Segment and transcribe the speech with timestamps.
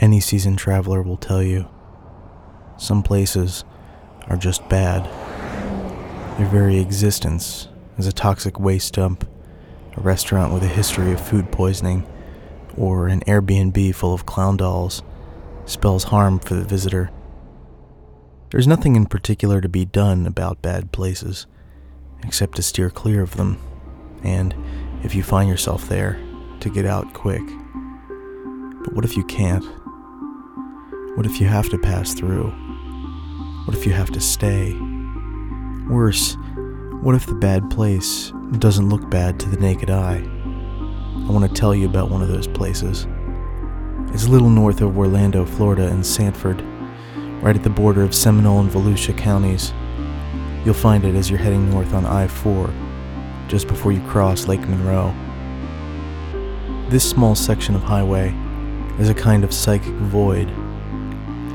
[0.00, 1.68] Any seasoned traveler will tell you.
[2.78, 3.64] Some places
[4.28, 5.04] are just bad.
[6.38, 9.28] Their very existence is a toxic waste dump,
[9.98, 12.06] a restaurant with a history of food poisoning,
[12.78, 15.02] or an Airbnb full of clown dolls
[15.66, 17.10] spells harm for the visitor.
[18.50, 21.46] There's nothing in particular to be done about bad places,
[22.24, 23.58] except to steer clear of them,
[24.22, 24.54] and,
[25.04, 26.18] if you find yourself there,
[26.60, 27.44] to get out quick.
[28.82, 29.64] But what if you can't?
[31.16, 32.50] What if you have to pass through?
[33.64, 34.78] What if you have to stay?
[35.88, 36.36] Worse,
[37.02, 40.18] what if the bad place doesn't look bad to the naked eye?
[40.18, 43.08] I want to tell you about one of those places.
[44.14, 46.62] It's a little north of Orlando, Florida, in Sanford,
[47.42, 49.72] right at the border of Seminole and Volusia counties.
[50.64, 52.72] You'll find it as you're heading north on I 4,
[53.48, 55.12] just before you cross Lake Monroe.
[56.88, 58.32] This small section of highway
[59.00, 60.48] is a kind of psychic void,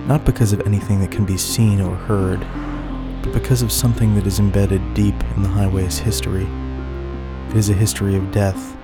[0.08, 2.40] not because of anything that can be seen or heard,
[3.24, 6.48] but because of something that is embedded deep in the highway's history.
[7.50, 8.78] It is a history of death.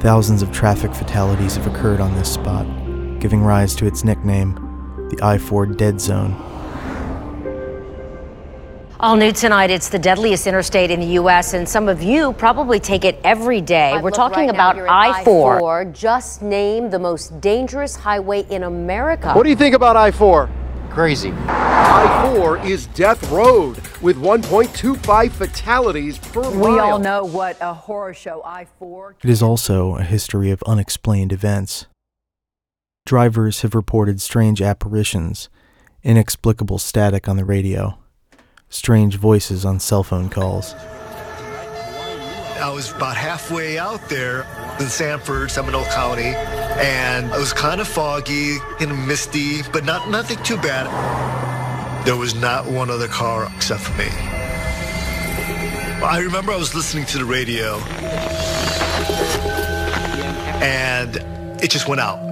[0.00, 2.66] Thousands of traffic fatalities have occurred on this spot,
[3.20, 4.54] giving rise to its nickname,
[5.10, 6.32] the I 4 Dead Zone.
[9.00, 12.80] All new tonight, it's the deadliest interstate in the U.S., and some of you probably
[12.80, 13.92] take it every day.
[13.92, 15.58] I've We're talking right about here I 4.
[15.58, 19.34] I-4, just named the most dangerous highway in America.
[19.34, 20.50] What do you think about I 4?
[20.90, 21.30] Crazy.
[21.46, 26.58] I 4 is Death Road with 1.25 fatalities per mile.
[26.58, 30.60] We all know what a horror show I 4 It is also a history of
[30.64, 31.86] unexplained events.
[33.06, 35.48] Drivers have reported strange apparitions,
[36.02, 37.96] inexplicable static on the radio,
[38.70, 40.74] strange voices on cell phone calls.
[42.60, 44.46] I was about halfway out there
[44.80, 50.42] in Sanford, Seminole County, and it was kind of foggy and misty, but not nothing
[50.42, 50.86] too bad.
[52.04, 54.08] There was not one other car except for me.
[56.04, 57.76] I remember I was listening to the radio,
[60.60, 61.16] and
[61.62, 62.27] it just went out.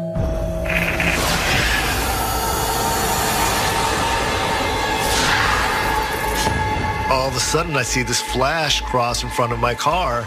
[7.08, 10.26] All of a sudden, I see this flash cross in front of my car.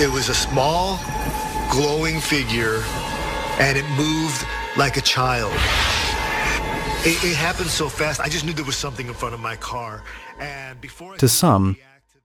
[0.00, 0.98] It was a small,
[1.70, 2.82] glowing figure,
[3.60, 4.46] and it moved
[4.78, 5.52] like a child.
[7.06, 9.54] It, it happened so fast, I just knew there was something in front of my
[9.56, 10.02] car.
[10.40, 11.76] And before To some,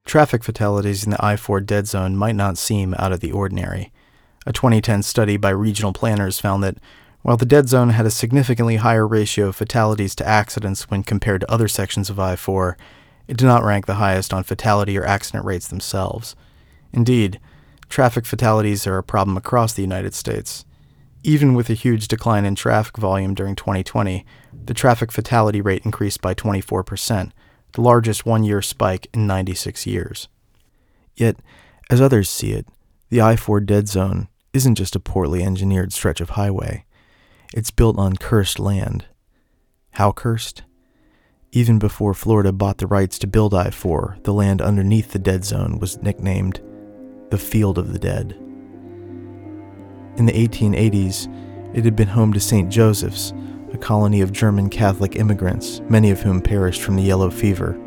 [0.06, 3.92] traffic fatalities in the I 4 dead zone might not seem out of the ordinary.
[4.46, 6.78] A 2010 study by regional planners found that
[7.22, 11.42] while the dead zone had a significantly higher ratio of fatalities to accidents when compared
[11.42, 12.78] to other sections of I 4,
[13.30, 16.36] it did not rank the highest on fatality or accident rates themselves.
[16.92, 17.40] Indeed,
[17.88, 20.66] traffic fatalities are a problem across the United States.
[21.22, 24.26] Even with a huge decline in traffic volume during 2020,
[24.66, 27.32] the traffic fatality rate increased by 24%,
[27.74, 30.28] the largest one year spike in 96 years.
[31.16, 31.36] Yet,
[31.92, 32.66] as others see it,
[33.10, 36.84] the I 4 dead zone isn't just a poorly engineered stretch of highway,
[37.54, 39.06] it's built on cursed land.
[39.92, 40.64] How cursed?
[41.52, 45.44] Even before Florida bought the rights to build I 4, the land underneath the dead
[45.44, 46.62] zone was nicknamed
[47.32, 48.34] the Field of the Dead.
[50.18, 51.28] In the 1880s,
[51.76, 52.70] it had been home to St.
[52.70, 53.34] Joseph's,
[53.74, 57.80] a colony of German Catholic immigrants, many of whom perished from the yellow fever.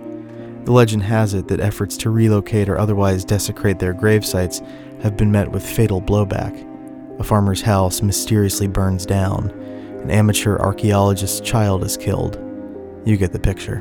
[0.65, 4.61] The legend has it that efforts to relocate or otherwise desecrate their grave sites
[5.03, 6.69] have been met with fatal blowback.
[7.21, 9.51] A farmer's house mysteriously burns down,
[10.03, 12.41] an amateur archaeologist's child is killed.
[13.05, 13.81] You get the picture.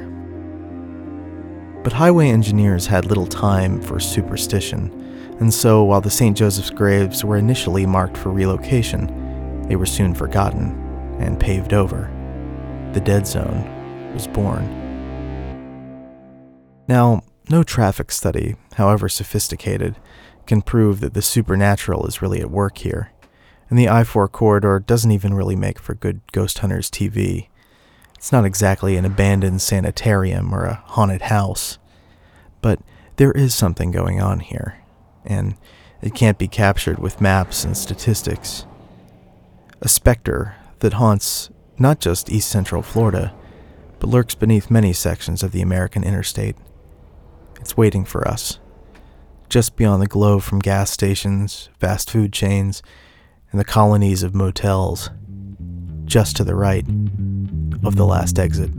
[1.84, 6.38] But highway engineers had little time for superstition, and so while the St.
[6.38, 10.72] Joseph's graves were initially marked for relocation, they were soon forgotten
[11.20, 12.10] and paved over.
[12.94, 14.66] The dead zone was born.
[16.88, 19.98] Now, no traffic study, however sophisticated,
[20.46, 23.12] can prove that the supernatural is really at work here,
[23.70, 27.48] and the I 4 corridor doesn't even really make for good Ghost Hunters TV.
[28.22, 31.80] It's not exactly an abandoned sanitarium or a haunted house,
[32.62, 32.80] but
[33.16, 34.78] there is something going on here,
[35.26, 35.56] and
[36.04, 38.68] it can't be captured with maps and statistics.
[39.82, 43.34] A specter that haunts not just east central Florida,
[43.98, 46.56] but lurks beneath many sections of the American interstate.
[47.60, 48.60] It's waiting for us,
[49.50, 52.84] just beyond the glow from gas stations, fast food chains,
[53.50, 55.10] and the colonies of motels,
[56.12, 56.86] just to the right
[57.86, 58.70] of the last exit.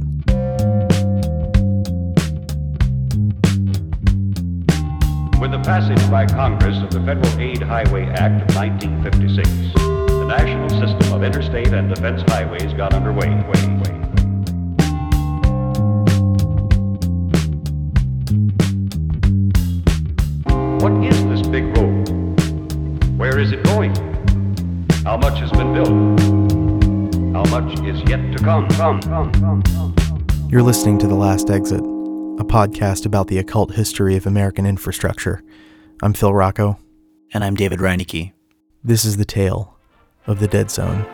[5.40, 10.68] With the passage by Congress of the Federal Aid Highway Act of 1956, the national
[10.68, 13.30] system of interstate and defense highways got underway.
[20.82, 22.10] What is this big road?
[23.16, 23.94] Where is it going?
[25.04, 26.41] How much has been built?
[27.42, 28.68] How much is yet to come?
[28.68, 30.24] come, come, come, come.
[30.48, 35.42] You're listening to The Last Exit, a podcast about the occult history of American infrastructure.
[36.04, 36.78] I'm Phil Rocco.
[37.34, 38.30] And I'm David Reinecke.
[38.84, 39.76] This is the tale
[40.28, 41.04] of the Dead Zone.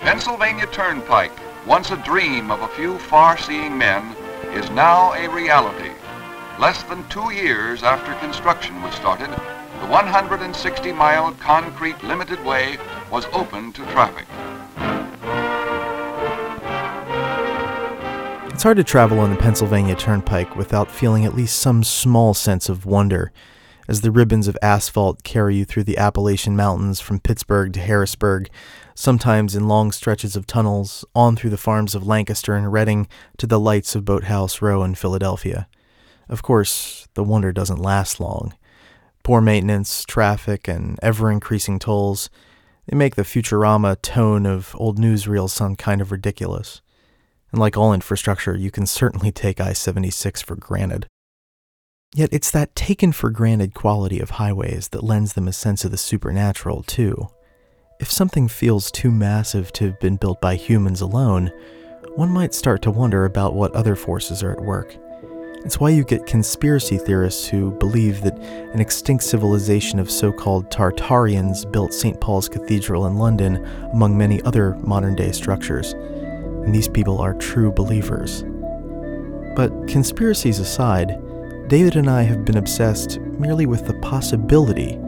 [0.00, 4.16] Pennsylvania Turnpike, once a dream of a few far-seeing men,
[4.54, 5.92] is now a reality.
[6.58, 9.30] Less than two years after construction was started,
[9.84, 12.78] the 160-mile concrete limited way
[13.10, 14.24] was open to traffic.
[18.50, 22.70] It's hard to travel on the Pennsylvania Turnpike without feeling at least some small sense
[22.70, 23.30] of wonder
[23.86, 28.48] as the ribbons of asphalt carry you through the Appalachian Mountains from Pittsburgh to Harrisburg,
[28.94, 33.06] sometimes in long stretches of tunnels, on through the farms of Lancaster and Reading
[33.36, 35.68] to the lights of Boathouse Row in Philadelphia.
[36.26, 38.54] Of course, the wonder doesn't last long.
[39.24, 42.30] Poor maintenance, traffic, and ever increasing tolls,
[42.86, 46.80] they make the Futurama tone of old newsreels sound kind of ridiculous
[47.54, 51.06] and like all infrastructure, you can certainly take I 76 for granted.
[52.12, 55.92] Yet it's that taken for granted quality of highways that lends them a sense of
[55.92, 57.28] the supernatural, too.
[58.00, 61.52] If something feels too massive to have been built by humans alone,
[62.16, 64.96] one might start to wonder about what other forces are at work.
[65.64, 70.70] It's why you get conspiracy theorists who believe that an extinct civilization of so called
[70.70, 72.20] Tartarians built St.
[72.20, 75.94] Paul's Cathedral in London, among many other modern day structures
[76.64, 78.42] and these people are true believers.
[79.54, 81.20] But conspiracies aside,
[81.68, 84.98] David and I have been obsessed merely with the possibility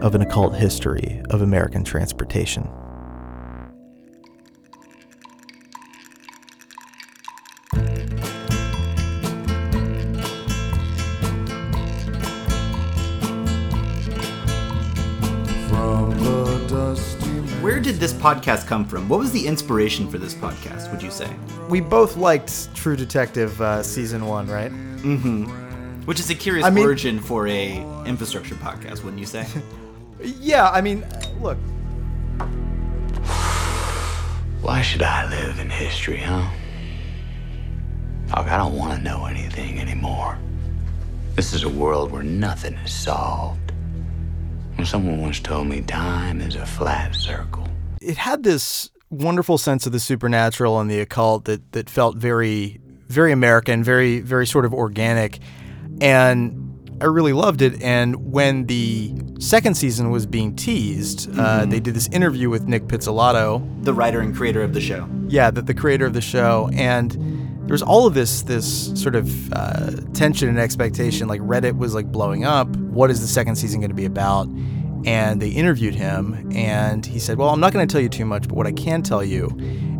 [0.00, 2.68] of an occult history of American transportation.
[17.64, 19.08] Where did this podcast come from?
[19.08, 21.34] What was the inspiration for this podcast, would you say?
[21.70, 24.70] We both liked True Detective uh, season one, right?
[24.70, 25.44] Mm-hmm.
[26.04, 29.46] Which is a curious I mean, origin for a infrastructure podcast, wouldn't you say?
[30.22, 31.06] yeah, I mean,
[31.40, 31.56] look.
[34.60, 36.46] Why should I live in history, huh?
[38.26, 40.38] Look, I don't want to know anything anymore.
[41.34, 43.63] This is a world where nothing is solved.
[44.82, 47.66] Someone once told me time is a flat circle.
[48.00, 52.80] It had this wonderful sense of the supernatural and the occult that that felt very
[53.08, 55.38] very American, very very sort of organic,
[56.00, 56.60] and
[57.00, 57.82] I really loved it.
[57.82, 61.40] And when the second season was being teased, uh, mm-hmm.
[61.40, 65.08] uh, they did this interview with Nic Pizzolatto, the writer and creator of the show.
[65.28, 67.12] Yeah, the, the creator of the show, and
[67.66, 71.28] there was all of this this sort of uh, tension and expectation.
[71.28, 72.68] Like Reddit was like blowing up.
[72.76, 74.48] What is the second season going to be about?
[75.06, 78.24] and they interviewed him and he said well i'm not going to tell you too
[78.24, 79.54] much but what i can tell you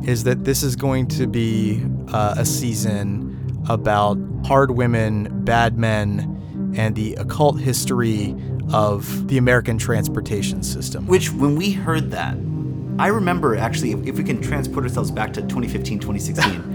[0.06, 3.30] is that this is going to be uh, a season
[3.68, 8.34] about hard women bad men and the occult history
[8.72, 12.34] of the american transportation system which when we heard that
[12.98, 16.70] i remember actually if we can transport ourselves back to 2015 2016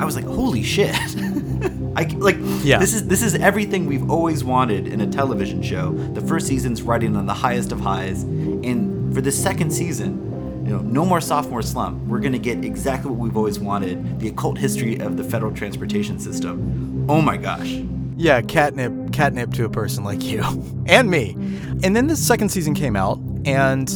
[0.00, 0.94] i was like holy shit
[1.96, 2.78] I like yeah.
[2.78, 5.92] this is this is everything we've always wanted in a television show.
[6.14, 10.72] The first season's riding on the highest of highs, and for the second season, you
[10.72, 12.00] know, no more sophomore slump.
[12.06, 16.18] We're gonna get exactly what we've always wanted: the occult history of the federal transportation
[16.20, 17.06] system.
[17.08, 17.82] Oh my gosh.
[18.16, 20.42] Yeah, catnip, catnip to a person like you
[20.86, 21.32] and me.
[21.82, 23.90] And then the second season came out, and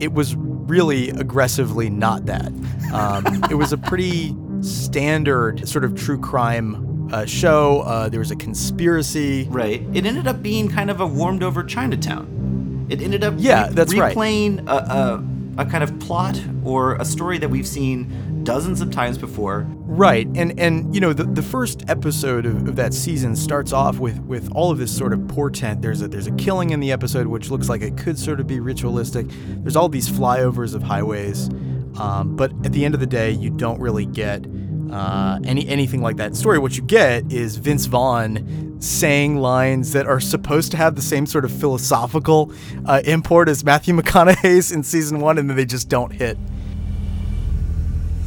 [0.00, 2.52] it was really aggressively not that.
[2.92, 4.34] Um, it was a pretty
[4.66, 7.82] standard sort of true crime uh, show.
[7.82, 9.46] Uh, there was a conspiracy.
[9.48, 9.82] Right.
[9.94, 12.86] It ended up being kind of a warmed over Chinatown.
[12.88, 14.78] It ended up yeah, re- that's replaying right.
[14.78, 19.18] a, a, a kind of plot or a story that we've seen dozens of times
[19.18, 19.66] before.
[19.86, 23.98] Right, and and you know the, the first episode of, of that season starts off
[23.98, 25.82] with with all of this sort of portent.
[25.82, 28.46] There's a there's a killing in the episode which looks like it could sort of
[28.46, 29.26] be ritualistic.
[29.28, 31.48] There's all these flyovers of highways,
[31.98, 34.44] um, but at the end of the day, you don't really get
[34.90, 36.58] uh, any anything like that story.
[36.58, 41.26] What you get is Vince Vaughn saying lines that are supposed to have the same
[41.26, 42.52] sort of philosophical
[42.84, 46.38] uh, import as Matthew McConaughey's in season one, and then they just don't hit.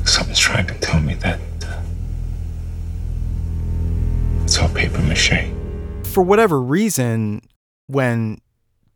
[0.06, 1.82] Something's trying to tell me that uh,
[4.44, 5.52] it's all paper mache.
[6.04, 7.42] For whatever reason,
[7.88, 8.40] when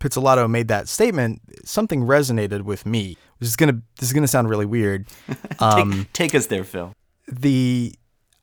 [0.04, 3.16] Pizzolatto made that statement, something resonated with me.
[3.40, 5.08] Which is gonna this is gonna sound really weird.
[5.60, 6.94] Um, take, take, us there, Phil.
[7.28, 7.96] The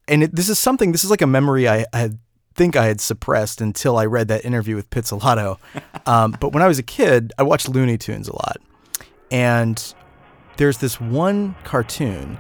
[0.09, 0.93] and it, this is something.
[0.93, 2.13] This is like a memory I, I
[2.55, 5.59] think I had suppressed until I read that interview with Pizzolatto.
[6.07, 8.57] Um, but when I was a kid, I watched Looney Tunes a lot,
[9.31, 9.95] and
[10.57, 12.39] there's this one cartoon,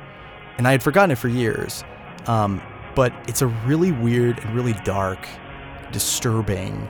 [0.56, 1.84] and I had forgotten it for years.
[2.26, 2.62] Um,
[2.96, 5.28] but it's a really weird and really dark,
[5.92, 6.88] disturbing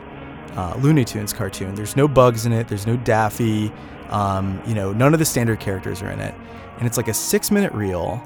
[0.61, 1.75] uh, Looney Tunes cartoon.
[1.75, 2.69] There's no bugs in it.
[2.69, 3.73] There's no Daffy.
[4.11, 6.35] Um, you know, none of the standard characters are in it,
[6.79, 8.21] and it's like a six-minute reel,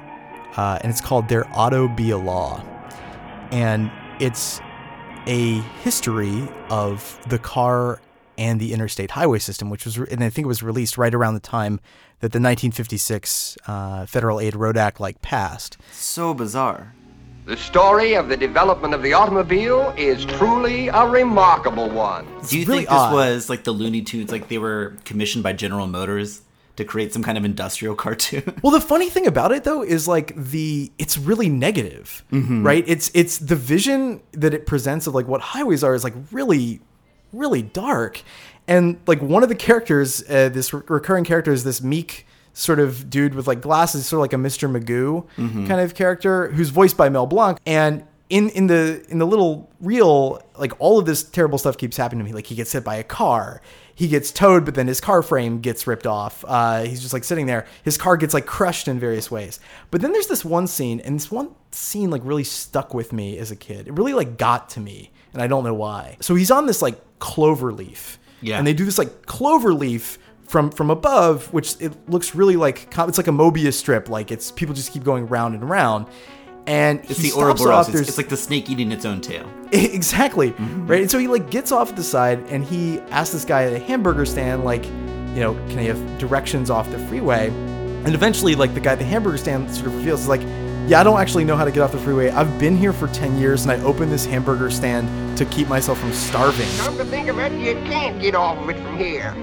[0.57, 2.61] uh, and it's called "There Auto Be a Law,"
[3.51, 3.89] and
[4.19, 4.59] it's
[5.27, 8.01] a history of the car
[8.37, 11.35] and the interstate highway system, which was, and I think it was released right around
[11.35, 11.79] the time
[12.19, 15.77] that the 1956 uh, Federal Aid Road Act like passed.
[15.93, 16.94] So bizarre.
[17.45, 22.25] The story of the development of the automobile is truly a remarkable one.
[22.49, 23.13] Do you really think this odd.
[23.13, 26.41] was like the Looney Tunes, like they were commissioned by General Motors
[26.77, 28.41] to create some kind of industrial cartoon?
[28.63, 32.65] well, the funny thing about it though is like the it's really negative, mm-hmm.
[32.65, 32.83] right?
[32.87, 36.81] It's it's the vision that it presents of like what highways are is like really
[37.31, 38.23] really dark.
[38.67, 42.25] And like one of the characters, uh, this re- recurring character is this meek
[42.55, 44.69] sort of dude with like glasses, sort of like a Mr.
[44.71, 45.67] Magoo mm-hmm.
[45.67, 47.59] kind of character, who's voiced by Mel Blanc.
[47.65, 51.97] And in in the in the little reel, like all of this terrible stuff keeps
[51.97, 52.33] happening to me.
[52.33, 53.61] Like he gets hit by a car,
[53.93, 56.43] he gets towed, but then his car frame gets ripped off.
[56.47, 57.65] Uh, he's just like sitting there.
[57.83, 59.59] His car gets like crushed in various ways.
[59.91, 63.37] But then there's this one scene, and this one scene like really stuck with me
[63.37, 63.87] as a kid.
[63.87, 66.17] It really like got to me, and I don't know why.
[66.21, 68.17] So he's on this like clover leaf.
[68.41, 68.57] Yeah.
[68.57, 72.87] And they do this like clover leaf from from above, which it looks really like
[72.97, 74.09] it's like a Mobius strip.
[74.09, 76.07] Like it's people just keep going round and round.
[76.67, 77.89] And it's the Ouroboros.
[77.89, 79.47] It's, it's, like the snake eating its own tail.
[79.71, 80.51] exactly.
[80.51, 80.87] Mm-hmm.
[80.87, 81.01] Right.
[81.01, 83.77] And so he like gets off the side and he asks this guy at a
[83.79, 87.49] hamburger stand, like, you know, can he have directions off the freeway?
[87.49, 90.41] And eventually, like the guy at the hamburger stand sort of reveals, like,
[90.87, 92.29] yeah, I don't actually know how to get off the freeway.
[92.29, 95.99] I've been here for 10 years and I opened this hamburger stand to keep myself
[95.99, 96.67] from starving.
[96.77, 99.33] Come to think of it, you can't get off of it from here.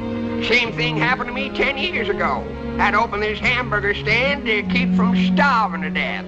[0.48, 2.44] Same thing happened to me 10 years ago.
[2.78, 6.24] I'd open this hamburger stand to keep from starving to death.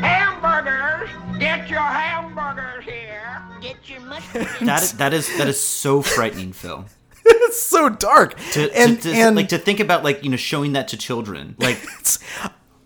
[0.00, 1.10] Hamburgers!
[1.40, 3.42] Get your hamburgers here!
[3.60, 4.48] Get your mushrooms.
[4.60, 6.84] that is that is that is so frightening, Phil.
[7.24, 8.38] it's so dark.
[8.52, 10.96] To, and, to, to, and like to think about like you know showing that to
[10.96, 11.80] children, like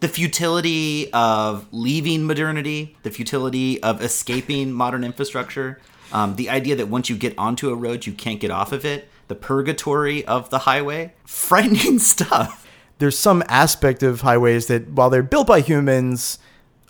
[0.00, 5.80] the futility of leaving modernity, the futility of escaping modern infrastructure,
[6.12, 8.86] um, the idea that once you get onto a road you can't get off of
[8.86, 11.14] it, the purgatory of the highway.
[11.24, 12.66] Frightening stuff.
[12.98, 16.38] There's some aspect of highways that, while they're built by humans,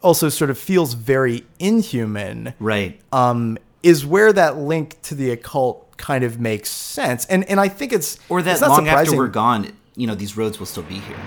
[0.03, 2.55] also sort of feels very inhuman.
[2.61, 3.01] Right.
[3.13, 7.27] Um, is where that link to the occult kind of makes sense.
[7.27, 9.15] And and I think it's or that it's long surprising.
[9.15, 11.19] after we're gone, you know, these roads will still be here.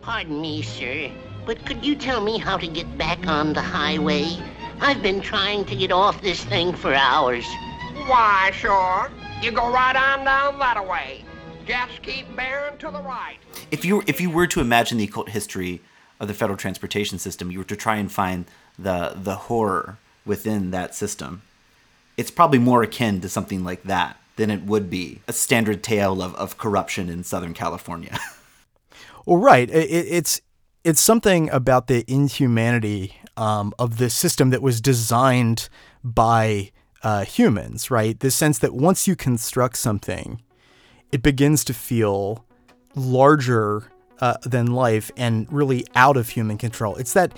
[0.00, 1.10] Pardon me, sir,
[1.44, 4.36] but could you tell me how to get back on the highway?
[4.80, 7.44] I've been trying to get off this thing for hours.
[8.06, 9.10] Why, sure.
[9.40, 11.24] You go right on down that way.
[11.64, 13.38] Just keep bearing to the right.
[13.70, 15.80] If you if you were to imagine the occult history
[16.18, 20.72] of the federal transportation system, you were to try and find the the horror within
[20.72, 21.42] that system.
[22.16, 26.20] It's probably more akin to something like that than it would be a standard tale
[26.20, 28.18] of, of corruption in Southern California.
[29.26, 29.70] well, right.
[29.70, 30.40] It, it's
[30.82, 35.68] it's something about the inhumanity um, of the system that was designed
[36.02, 38.18] by uh, humans, right?
[38.18, 40.42] The sense that once you construct something,
[41.12, 42.44] it begins to feel
[42.94, 43.84] larger
[44.20, 46.96] uh, than life and really out of human control.
[46.96, 47.36] It's that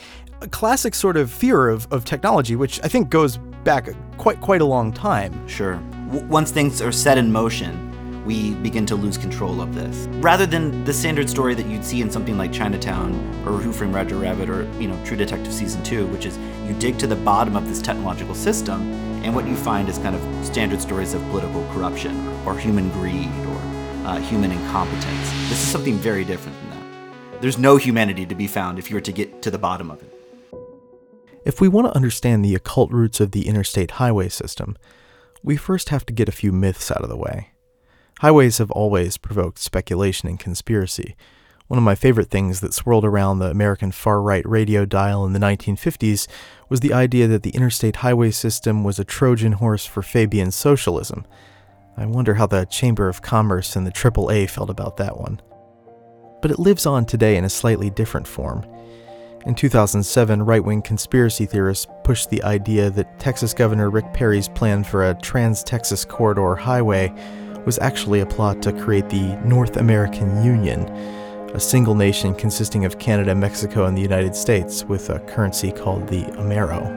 [0.50, 4.64] classic sort of fear of, of technology, which I think goes back quite quite a
[4.64, 5.46] long time.
[5.46, 5.74] Sure.
[6.08, 7.89] W- once things are set in motion,
[8.30, 10.06] we begin to lose control of this.
[10.22, 13.12] Rather than the standard story that you'd see in something like Chinatown
[13.44, 16.72] or Who Framed Roger Rabbit or you know True Detective season two, which is you
[16.78, 18.92] dig to the bottom of this technological system,
[19.24, 22.88] and what you find is kind of standard stories of political corruption or, or human
[22.90, 23.60] greed or
[24.06, 25.30] uh, human incompetence.
[25.48, 27.42] This is something very different than that.
[27.42, 30.02] There's no humanity to be found if you were to get to the bottom of
[30.02, 30.14] it.
[31.44, 34.78] If we want to understand the occult roots of the interstate highway system,
[35.42, 37.49] we first have to get a few myths out of the way.
[38.20, 41.16] Highways have always provoked speculation and conspiracy.
[41.68, 45.32] One of my favorite things that swirled around the American far right radio dial in
[45.32, 46.28] the 1950s
[46.68, 51.24] was the idea that the interstate highway system was a Trojan horse for Fabian socialism.
[51.96, 55.40] I wonder how the Chamber of Commerce and the AAA felt about that one.
[56.42, 58.66] But it lives on today in a slightly different form.
[59.46, 64.84] In 2007, right wing conspiracy theorists pushed the idea that Texas Governor Rick Perry's plan
[64.84, 67.14] for a Trans Texas Corridor highway
[67.64, 70.80] was actually a plot to create the North American Union,
[71.54, 76.08] a single nation consisting of Canada, Mexico, and the United States, with a currency called
[76.08, 76.96] the Amero.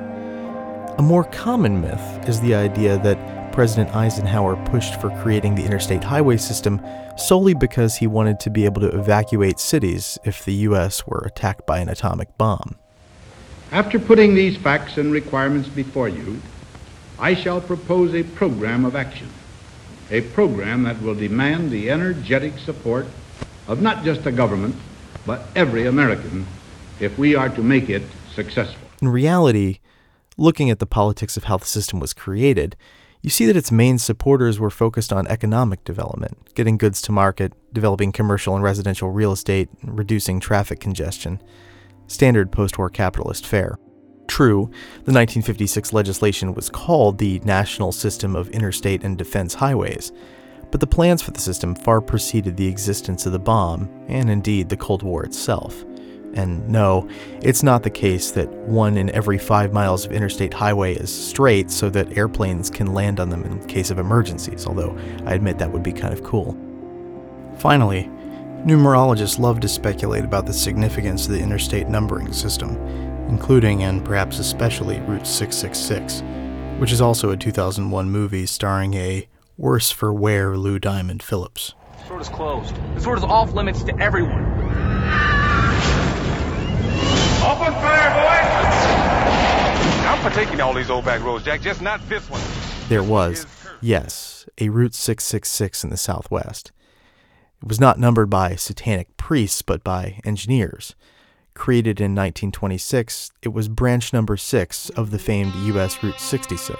[0.99, 6.03] A more common myth is the idea that President Eisenhower pushed for creating the interstate
[6.03, 6.81] highway system
[7.17, 11.05] solely because he wanted to be able to evacuate cities if the U.S.
[11.05, 12.77] were attacked by an atomic bomb.
[13.71, 16.41] After putting these facts and requirements before you,
[17.19, 19.29] I shall propose a program of action,
[20.13, 23.07] a program that will demand the energetic support
[23.67, 24.75] of not just the government,
[25.25, 26.45] but every American
[26.99, 28.03] if we are to make it
[28.33, 28.87] successful.
[29.01, 29.79] In reality,
[30.37, 32.75] looking at the politics of how the system was created,
[33.23, 37.53] you see that its main supporters were focused on economic development, getting goods to market,
[37.73, 41.41] developing commercial and residential real estate, reducing traffic congestion.
[42.05, 43.77] Standard post war capitalist fare.
[44.27, 44.65] True,
[45.05, 50.11] the 1956 legislation was called the National System of Interstate and Defense Highways,
[50.71, 54.69] but the plans for the system far preceded the existence of the bomb, and indeed
[54.69, 55.83] the Cold War itself.
[56.33, 57.07] And no,
[57.43, 61.69] it's not the case that one in every five miles of interstate highway is straight
[61.69, 65.71] so that airplanes can land on them in case of emergencies, although I admit that
[65.71, 66.57] would be kind of cool.
[67.59, 68.09] Finally,
[68.65, 72.77] numerologists love to speculate about the significance of the interstate numbering system,
[73.29, 76.21] including and perhaps especially Route 666,
[76.79, 79.27] which is also a 2001 movie starring a
[79.57, 81.73] worse for wear Lou Diamond Phillips.
[81.99, 82.75] This road is closed.
[82.95, 84.43] This road is off limits to everyone.
[87.43, 88.73] Open fire, boys!
[90.05, 92.41] I'm for taking all these old back roads, Jack, just not this one.
[92.89, 93.45] There was,
[93.81, 96.71] yes, a Route 666 in the Southwest.
[97.61, 100.95] It was not numbered by satanic priests, but by engineers.
[101.55, 106.01] Created in 1926, it was branch number 6 of the famed U.S.
[106.03, 106.77] Route 66.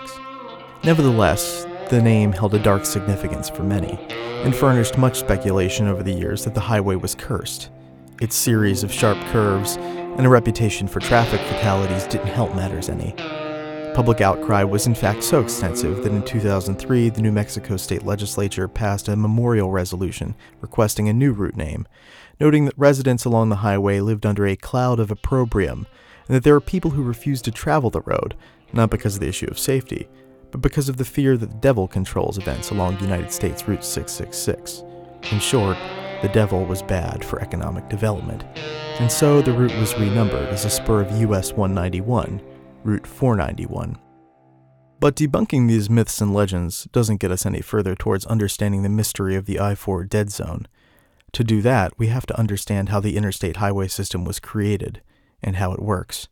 [0.83, 3.99] Nevertheless, the name held a dark significance for many,
[4.43, 7.69] and furnished much speculation over the years that the highway was cursed.
[8.19, 13.13] Its series of sharp curves and a reputation for traffic fatalities didn't help matters any.
[13.93, 18.67] Public outcry was in fact so extensive that in 2003 the New Mexico state legislature
[18.67, 21.87] passed a memorial resolution requesting a new route name,
[22.39, 25.85] noting that residents along the highway lived under a cloud of opprobrium
[26.27, 28.35] and that there were people who refused to travel the road,
[28.71, 30.07] not because of the issue of safety,
[30.51, 34.83] but because of the fear that the devil controls events along United States Route 666.
[35.31, 35.77] In short,
[36.21, 38.45] the devil was bad for economic development,
[38.99, 42.41] and so the route was renumbered as a spur of US 191,
[42.83, 43.97] Route 491.
[44.99, 49.35] But debunking these myths and legends doesn't get us any further towards understanding the mystery
[49.35, 50.67] of the I 4 dead zone.
[51.33, 55.01] To do that, we have to understand how the interstate highway system was created
[55.41, 56.27] and how it works.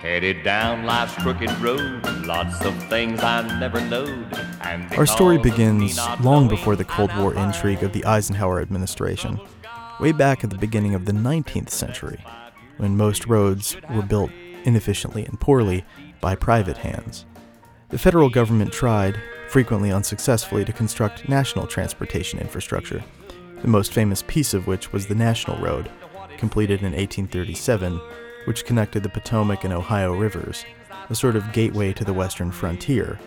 [0.00, 4.26] Headed down life's crooked road, lots of things I never knowed.
[4.98, 9.40] Our story begins long before the Cold War intrigue of the Eisenhower administration,
[10.00, 12.24] way back at the beginning of the 19th century,
[12.76, 14.32] when most roads were built
[14.64, 15.84] inefficiently and poorly
[16.20, 17.24] by private hands.
[17.90, 19.20] The federal government tried,
[19.52, 23.04] frequently unsuccessfully, to construct national transportation infrastructure,
[23.60, 25.90] the most famous piece of which was the National Road,
[26.38, 28.00] completed in 1837
[28.46, 30.64] which connected the Potomac and Ohio rivers,
[31.10, 33.20] a sort of gateway to the western frontier.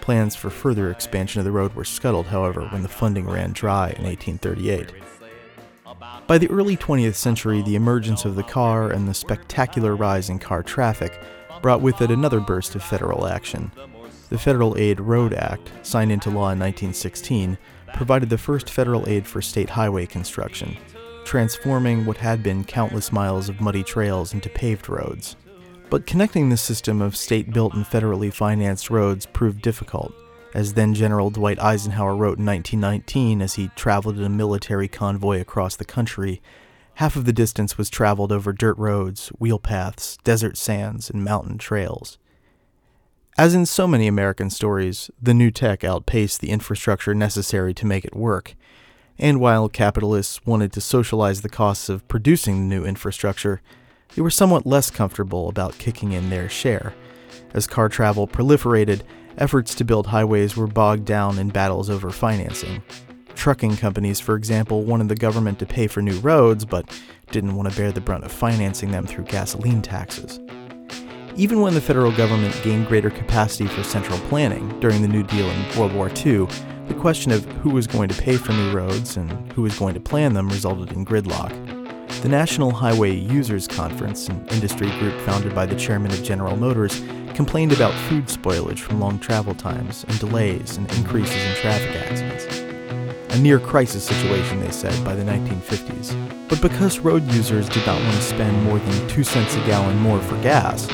[0.00, 3.88] Plans for further expansion of the road were scuttled, however, when the funding ran dry
[3.88, 4.92] in 1838.
[6.28, 10.38] By the early 20th century, the emergence of the car and the spectacular rise in
[10.38, 11.20] car traffic
[11.60, 13.72] brought with it another burst of federal action.
[14.28, 17.56] The Federal Aid Road Act, signed into law in 1916,
[17.94, 20.76] provided the first federal aid for state highway construction
[21.26, 25.36] transforming what had been countless miles of muddy trails into paved roads.
[25.90, 30.14] But connecting the system of state built and federally financed roads proved difficult,
[30.54, 35.40] as then General Dwight Eisenhower wrote in 1919 as he traveled in a military convoy
[35.40, 36.40] across the country.
[36.94, 41.58] Half of the distance was traveled over dirt roads, wheel paths, desert sands, and mountain
[41.58, 42.18] trails.
[43.38, 48.06] As in so many American stories, the new tech outpaced the infrastructure necessary to make
[48.06, 48.54] it work,
[49.18, 53.60] and while capitalists wanted to socialize the costs of producing the new infrastructure,
[54.14, 56.94] they were somewhat less comfortable about kicking in their share.
[57.52, 59.02] As car travel proliferated,
[59.36, 62.82] efforts to build highways were bogged down in battles over financing.
[63.34, 66.88] Trucking companies, for example, wanted the government to pay for new roads, but
[67.32, 70.40] didn't want to bear the brunt of financing them through gasoline taxes.
[71.38, 75.50] Even when the federal government gained greater capacity for central planning during the New Deal
[75.50, 76.46] and World War II,
[76.88, 79.92] The question of who was going to pay for new roads and who was going
[79.94, 81.50] to plan them resulted in gridlock.
[82.22, 87.02] The National Highway Users Conference, an industry group founded by the chairman of General Motors,
[87.34, 92.65] complained about food spoilage from long travel times and delays and increases in traffic accidents.
[93.36, 96.48] A near crisis situation, they said, by the 1950s.
[96.48, 99.98] But because road users did not want to spend more than 2 cents a gallon
[99.98, 100.86] more for gas,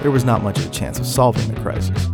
[0.00, 2.06] there was not much of a chance of solving the crisis.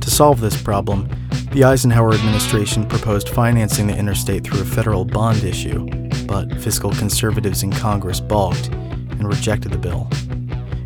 [0.00, 1.08] To solve this problem,
[1.52, 5.86] the Eisenhower administration proposed financing the interstate through a federal bond issue,
[6.26, 10.08] but fiscal conservatives in Congress balked and rejected the bill.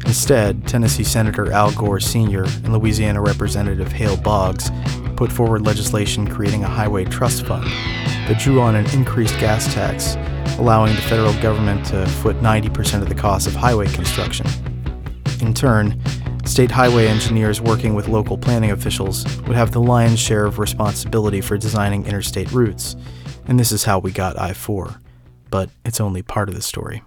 [0.04, 2.44] Instead, Tennessee Senator Al Gore Sr.
[2.44, 4.70] and Louisiana Representative Hale Boggs
[5.22, 7.64] put forward legislation creating a highway trust fund
[8.26, 10.16] that drew on an increased gas tax,
[10.58, 14.44] allowing the federal government to foot 90% of the cost of highway construction.
[15.40, 15.96] In turn,
[16.44, 21.40] state highway engineers working with local planning officials would have the lion's share of responsibility
[21.40, 22.96] for designing interstate routes,
[23.46, 25.00] and this is how we got I 4.
[25.50, 27.00] But it's only part of the story.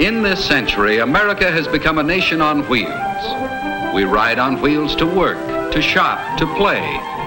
[0.00, 3.59] In this century, America has become a nation on wheels.
[3.92, 6.78] We ride on wheels to work, to shop, to play,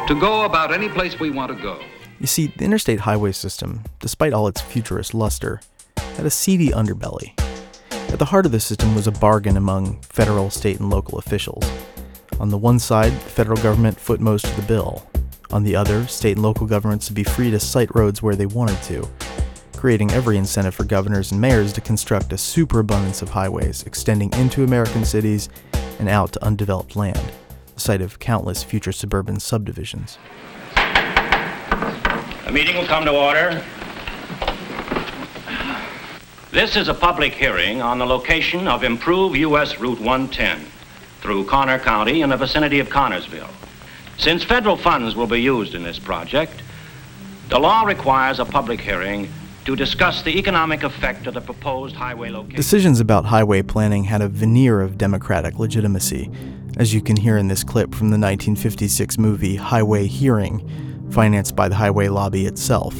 [0.08, 1.78] to go about any place we want to go.
[2.21, 5.60] You see, the interstate highway system, despite all its futurist luster,
[5.97, 7.38] had a seedy underbelly.
[8.13, 11.69] At the heart of the system was a bargain among federal, state, and local officials.
[12.39, 15.06] On the one side, the federal government foot most of the bill.
[15.52, 18.45] On the other, state and local governments would be free to site roads where they
[18.45, 19.06] wanted to,
[19.76, 24.63] creating every incentive for governors and mayors to construct a superabundance of highways extending into
[24.63, 25.49] American cities
[26.03, 27.31] and out to undeveloped land,
[27.75, 30.17] the site of countless future suburban subdivisions.
[30.75, 33.63] The meeting will come to order.
[36.51, 39.79] This is a public hearing on the location of improved U.S.
[39.79, 40.65] Route 110
[41.21, 43.49] through Conner County in the vicinity of Connersville.
[44.17, 46.63] Since federal funds will be used in this project,
[47.47, 49.29] the law requires a public hearing
[49.65, 52.56] to discuss the economic effect of the proposed highway location.
[52.56, 56.30] Decisions about highway planning had a veneer of democratic legitimacy,
[56.78, 61.69] as you can hear in this clip from the 1956 movie Highway Hearing, financed by
[61.69, 62.95] the highway lobby itself.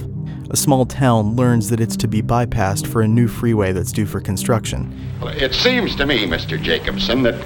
[0.50, 4.06] A small town learns that it's to be bypassed for a new freeway that's due
[4.06, 4.96] for construction.
[5.20, 6.62] Well, it seems to me, Mr.
[6.62, 7.44] Jacobson, that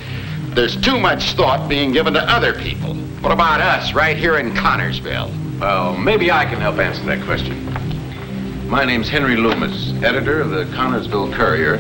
[0.50, 2.96] there's too much thought being given to other people.
[3.22, 5.60] What about us right here in Connorsville?
[5.60, 7.77] Well, maybe I can help answer that question.
[8.68, 11.78] My name's Henry Loomis, editor of the Connorsville Courier,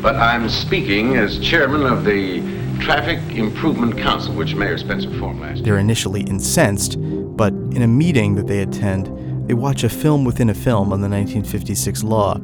[0.00, 2.40] but I'm speaking as chairman of the
[2.80, 5.64] Traffic Improvement Council, which Mayor Spencer formed last year.
[5.66, 6.96] They're initially incensed,
[7.36, 11.02] but in a meeting that they attend, they watch a film within a film on
[11.02, 12.36] the 1956 law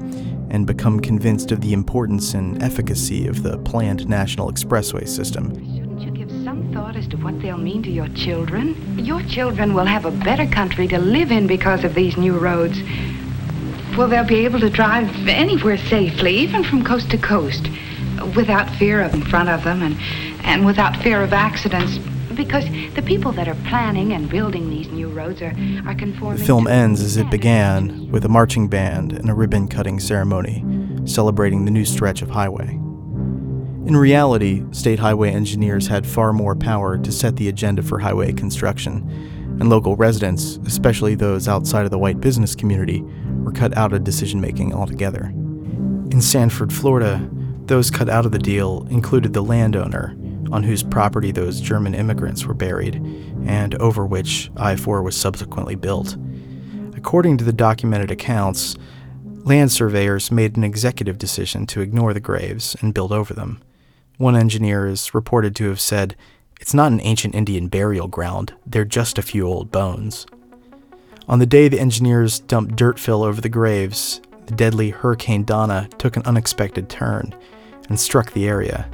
[0.51, 5.55] and become convinced of the importance and efficacy of the planned National Expressway system.
[5.75, 8.77] Shouldn't you give some thought as to what they'll mean to your children?
[8.99, 12.79] Your children will have a better country to live in because of these new roads.
[13.97, 17.71] Well, they'll be able to drive anywhere safely, even from coast to coast,
[18.37, 19.97] without fear of in front of them and,
[20.45, 21.99] and without fear of accidents.
[22.35, 25.57] Because the people that are planning and building these new roads are,
[25.87, 26.39] are conforming.
[26.39, 30.63] The film ends as it began, with a marching band and a ribbon cutting ceremony
[31.07, 32.69] celebrating the new stretch of highway.
[33.87, 38.33] In reality, state highway engineers had far more power to set the agenda for highway
[38.33, 39.09] construction,
[39.61, 43.03] and local residents, especially those outside of the white business community,
[43.47, 45.27] were cut out of decision making altogether.
[46.11, 47.31] In Sanford, Florida,
[47.67, 50.17] those cut out of the deal included the landowner,
[50.51, 52.97] on whose property those German immigrants were buried,
[53.47, 56.17] and over which I 4 was subsequently built.
[56.97, 58.77] According to the documented accounts,
[59.23, 63.63] land surveyors made an executive decision to ignore the graves and build over them.
[64.19, 66.17] One engineer is reported to have said,
[66.61, 70.27] It's not an ancient Indian burial ground, they're just a few old bones.
[71.29, 75.89] On the day the engineers dumped dirt fill over the graves, the deadly Hurricane Donna
[75.99, 77.35] took an unexpected turn
[77.89, 78.89] and struck the area.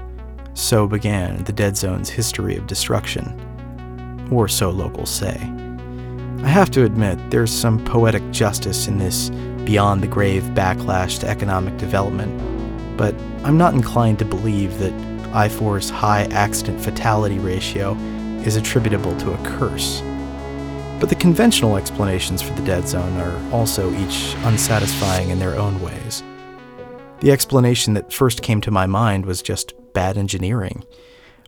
[0.54, 4.28] So began the dead zone's history of destruction.
[4.32, 5.36] Or so locals say.
[6.42, 9.28] I have to admit, there's some poetic justice in this
[9.66, 13.14] beyond the grave backlash to economic development, but
[13.44, 14.94] I'm not inclined to believe that
[15.34, 17.92] I 4's high accident fatality ratio
[18.46, 20.02] is attributable to a curse.
[21.02, 25.82] But the conventional explanations for the dead zone are also each unsatisfying in their own
[25.82, 26.22] ways.
[27.18, 30.84] The explanation that first came to my mind was just bad engineering.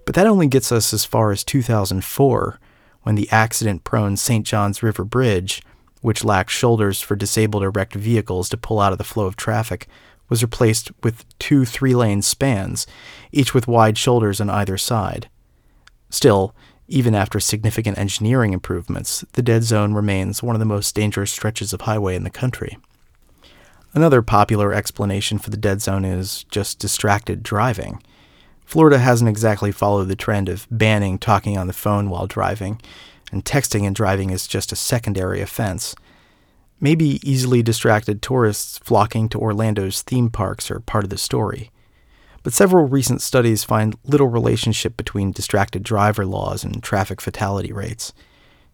[0.07, 2.59] But that only gets us as far as 2004,
[3.03, 4.45] when the accident prone St.
[4.45, 5.63] Johns River Bridge,
[6.01, 9.37] which lacked shoulders for disabled or wrecked vehicles to pull out of the flow of
[9.37, 9.87] traffic,
[10.29, 12.89] was replaced with two three lane spans,
[13.31, 15.29] each with wide shoulders on either side.
[16.11, 21.33] Still, Even after significant engineering improvements, the dead zone remains one of the most dangerous
[21.33, 22.77] stretches of highway in the country.
[23.95, 28.03] Another popular explanation for the dead zone is just distracted driving.
[28.67, 32.81] Florida hasn't exactly followed the trend of banning talking on the phone while driving,
[33.31, 35.95] and texting and driving is just a secondary offense.
[36.81, 41.71] Maybe easily distracted tourists flocking to Orlando's theme parks are part of the story.
[42.45, 48.13] But several recent studies find little relationship between distracted driver laws and traffic fatality rates.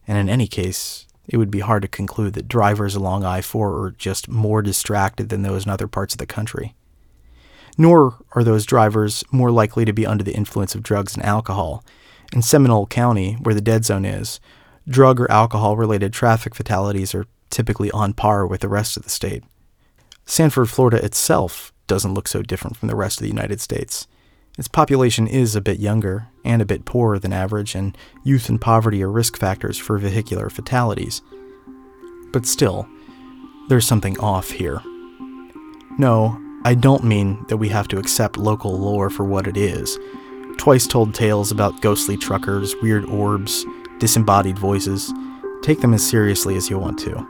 [0.08, 3.80] And in any case, it would be hard to conclude that drivers along I 4
[3.80, 6.74] are just more distracted than those in other parts of the country.
[7.78, 11.84] Nor are those drivers more likely to be under the influence of drugs and alcohol.
[12.32, 14.40] In Seminole County, where the dead zone is,
[14.88, 19.10] drug or alcohol related traffic fatalities are typically on par with the rest of the
[19.10, 19.44] state.
[20.26, 24.06] Sanford, Florida itself doesn't look so different from the rest of the United States.
[24.56, 28.60] Its population is a bit younger and a bit poorer than average, and youth and
[28.60, 31.20] poverty are risk factors for vehicular fatalities.
[32.32, 32.88] But still,
[33.68, 34.80] there's something off here.
[35.98, 39.98] No, I don't mean that we have to accept local lore for what it is.
[40.58, 43.66] Twice told tales about ghostly truckers, weird orbs,
[43.98, 45.12] disembodied voices.
[45.62, 47.26] Take them as seriously as you want to.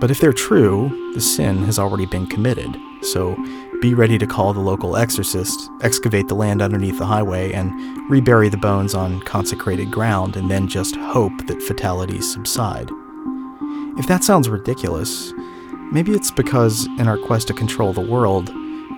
[0.00, 3.36] But if they're true, the sin has already been committed, so
[3.84, 7.70] be ready to call the local exorcist, excavate the land underneath the highway, and
[8.10, 12.88] rebury the bones on consecrated ground, and then just hope that fatalities subside.
[13.98, 15.34] If that sounds ridiculous,
[15.92, 18.50] maybe it's because, in our quest to control the world,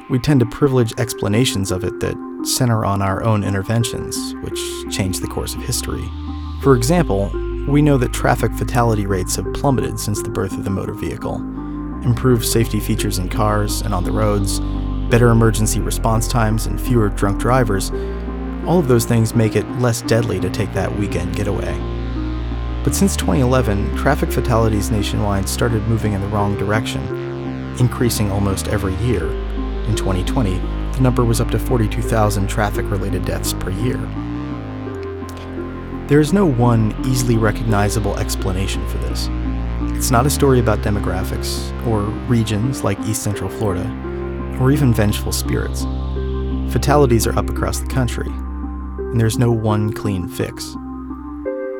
[0.08, 4.60] we tend to privilege explanations of it that center on our own interventions, which
[4.96, 6.08] change the course of history.
[6.62, 7.32] For example,
[7.66, 11.40] we know that traffic fatality rates have plummeted since the birth of the motor vehicle
[12.06, 14.60] improved safety features in cars and on the roads,
[15.10, 17.90] better emergency response times, and fewer drunk drivers,
[18.64, 21.76] all of those things make it less deadly to take that weekend getaway.
[22.84, 27.02] But since 2011, traffic fatalities nationwide started moving in the wrong direction,
[27.78, 29.26] increasing almost every year.
[29.86, 30.58] In 2020,
[30.92, 33.98] the number was up to 42,000 traffic related deaths per year.
[36.06, 39.28] There is no one easily recognizable explanation for this.
[39.96, 43.88] It's not a story about demographics, or regions like East Central Florida,
[44.60, 45.84] or even vengeful spirits.
[46.70, 50.76] Fatalities are up across the country, and there's no one clean fix.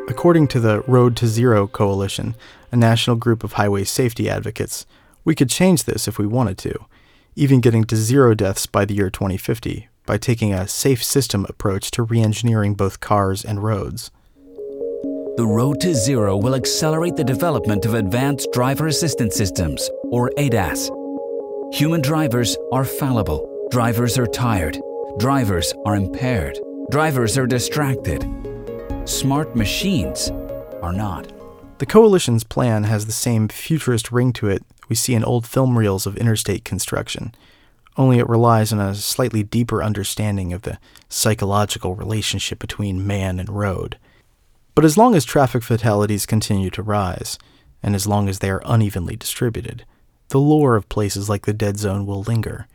[0.08, 2.34] According to the Road to Zero Coalition,
[2.72, 4.86] a national group of highway safety advocates,
[5.22, 6.86] we could change this if we wanted to,
[7.34, 11.90] even getting to zero deaths by the year 2050 by taking a safe system approach
[11.90, 14.10] to re engineering both cars and roads.
[15.36, 20.90] The road to zero will accelerate the development of advanced driver assistance systems, or ADAS.
[21.74, 23.68] Human drivers are fallible.
[23.70, 24.78] Drivers are tired.
[25.18, 26.58] Drivers are impaired.
[26.90, 28.24] Drivers are distracted.
[29.04, 30.30] Smart machines
[30.82, 31.30] are not.
[31.80, 35.78] The coalition's plan has the same futurist ring to it we see in old film
[35.78, 37.34] reels of interstate construction,
[37.96, 43.48] only it relies on a slightly deeper understanding of the psychological relationship between man and
[43.50, 43.98] road.
[44.76, 47.38] But as long as traffic fatalities continue to rise,
[47.82, 49.86] and as long as they are unevenly distributed,
[50.28, 52.68] the lore of places like the dead zone will linger,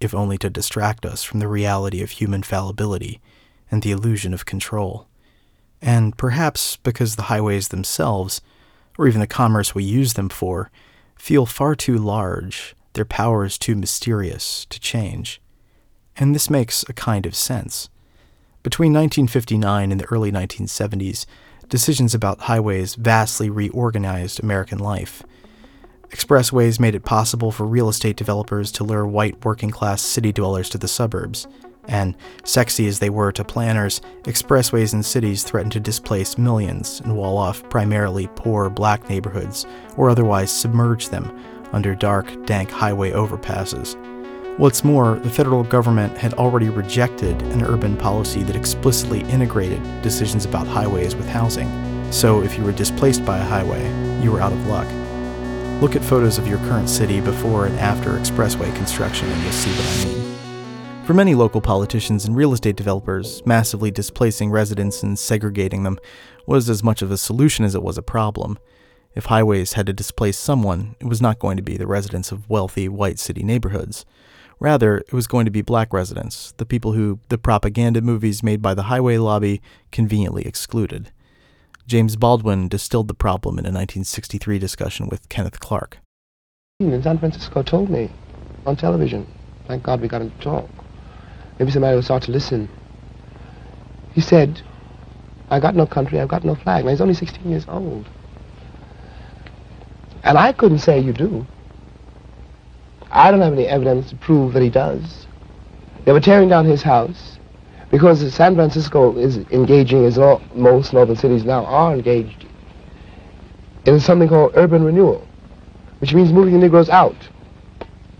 [0.00, 3.20] if only to distract us from the reality of human fallibility
[3.68, 5.08] and the illusion of control.
[5.82, 8.40] And perhaps because the highways themselves,
[8.96, 10.70] or even the commerce we use them for,
[11.16, 15.42] feel far too large, their power is too mysterious to change.
[16.16, 17.88] And this makes a kind of sense.
[18.62, 21.24] Between 1959 and the early 1970s,
[21.70, 25.22] decisions about highways vastly reorganized American life.
[26.10, 30.68] Expressways made it possible for real estate developers to lure white working class city dwellers
[30.68, 31.48] to the suburbs.
[31.88, 37.16] And, sexy as they were to planners, expressways in cities threatened to displace millions and
[37.16, 39.64] wall off primarily poor black neighborhoods
[39.96, 41.32] or otherwise submerge them
[41.72, 43.96] under dark, dank highway overpasses.
[44.60, 50.44] What's more, the federal government had already rejected an urban policy that explicitly integrated decisions
[50.44, 51.70] about highways with housing.
[52.12, 53.82] So if you were displaced by a highway,
[54.22, 54.86] you were out of luck.
[55.80, 59.70] Look at photos of your current city before and after expressway construction and you'll see
[59.70, 61.06] what I mean.
[61.06, 65.98] For many local politicians and real estate developers, massively displacing residents and segregating them
[66.44, 68.58] was as much of a solution as it was a problem.
[69.14, 72.50] If highways had to displace someone, it was not going to be the residents of
[72.50, 74.04] wealthy white city neighborhoods.
[74.60, 78.60] Rather, it was going to be black residents, the people who the propaganda movies made
[78.60, 81.10] by the highway lobby conveniently excluded.
[81.86, 85.98] James Baldwin distilled the problem in a 1963 discussion with Kenneth Clark.
[86.78, 88.10] In San Francisco told me
[88.66, 89.26] on television.
[89.66, 90.68] Thank God we got him to talk.
[91.58, 92.68] Maybe somebody will start to listen.
[94.12, 94.60] He said,
[95.48, 96.84] I got no country, I've got no flag.
[96.84, 98.06] Now, he's only 16 years old.
[100.22, 101.46] And I couldn't say you do.
[103.20, 105.26] I don't have any evidence to prove that he does.
[106.06, 107.38] They were tearing down his house
[107.90, 112.46] because San Francisco is engaging, as all, most northern cities now are engaged,
[113.84, 115.28] in something called urban renewal,
[115.98, 117.28] which means moving the Negroes out.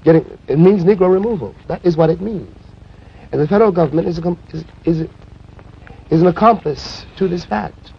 [0.04, 1.54] Getting, it means Negro removal.
[1.66, 2.54] That is what it means.
[3.32, 5.08] And the federal government is, a, is, is,
[6.10, 7.94] is an accomplice to this fact.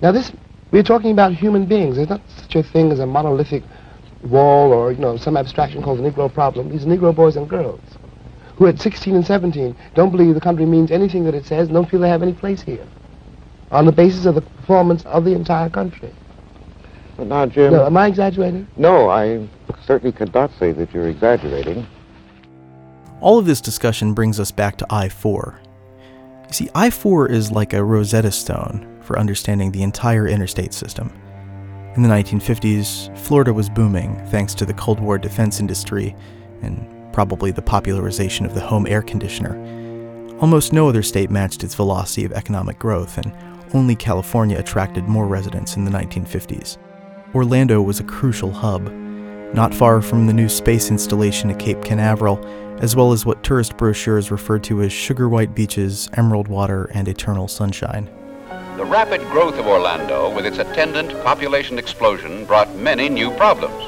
[0.00, 0.32] Now this,
[0.70, 1.96] we're talking about human beings.
[1.96, 3.64] There's not such a thing as a monolithic
[4.22, 6.70] wall or, you know, some abstraction called the Negro problem.
[6.70, 7.80] These are Negro boys and girls
[8.56, 11.74] who at 16 and 17 don't believe the country means anything that it says and
[11.74, 12.84] don't feel they have any place here
[13.70, 16.12] on the basis of the performance of the entire country.
[17.16, 17.72] But now, Jim...
[17.72, 18.66] No, am I exaggerating?
[18.76, 19.46] No, I
[19.84, 21.86] certainly could not say that you're exaggerating.
[23.20, 25.60] All of this discussion brings us back to I 4.
[26.48, 31.12] You see, I 4 is like a Rosetta Stone for understanding the entire interstate system.
[31.98, 36.14] In the 1950s, Florida was booming thanks to the Cold War defense industry
[36.62, 39.56] and probably the popularization of the home air conditioner.
[40.38, 43.36] Almost no other state matched its velocity of economic growth, and
[43.74, 46.78] only California attracted more residents in the 1950s.
[47.34, 48.92] Orlando was a crucial hub,
[49.52, 52.38] not far from the new space installation at Cape Canaveral,
[52.80, 57.08] as well as what tourist brochures referred to as sugar white beaches, emerald water, and
[57.08, 58.08] eternal sunshine.
[58.78, 63.82] The rapid growth of Orlando, with its attendant population explosion, brought many new problems.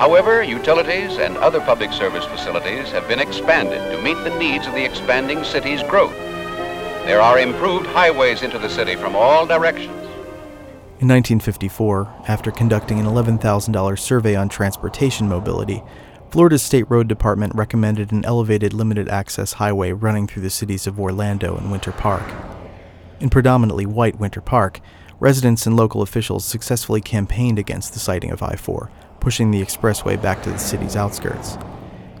[0.00, 4.72] However, utilities and other public service facilities have been expanded to meet the needs of
[4.72, 6.16] the expanding city's growth.
[7.04, 9.92] There are improved highways into the city from all directions.
[11.00, 15.82] In 1954, after conducting an $11,000 survey on transportation mobility,
[16.30, 20.98] Florida's State Road Department recommended an elevated limited access highway running through the cities of
[20.98, 22.24] Orlando and Winter Park.
[23.20, 24.80] In predominantly white Winter Park,
[25.20, 30.20] residents and local officials successfully campaigned against the siting of I 4, pushing the expressway
[30.20, 31.56] back to the city's outskirts.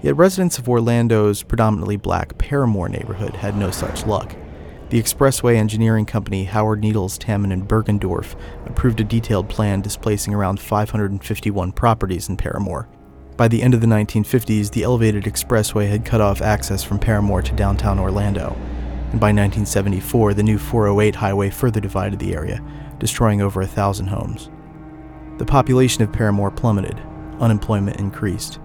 [0.02, 4.36] Yet residents of Orlando's predominantly black Parramore neighborhood had no such luck.
[4.90, 10.60] The expressway engineering company Howard Needles, Tammen, and Bergendoff approved a detailed plan displacing around
[10.60, 12.86] 551 properties in Parramore.
[13.36, 17.42] By the end of the 1950s, the elevated expressway had cut off access from Parramore
[17.42, 18.56] to downtown Orlando,
[19.14, 22.60] and by 1974, the new 408 highway further divided the area,
[22.98, 24.50] destroying over a thousand homes.
[25.38, 27.00] The population of Parramore plummeted,
[27.38, 28.58] unemployment increased.